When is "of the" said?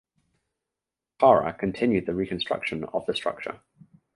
2.85-3.13